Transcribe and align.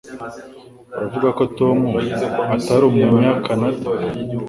Uravuga 0.95 1.29
ko 1.37 1.43
Tom 1.57 1.77
atari 2.55 2.83
Umunyakanada 2.89 3.87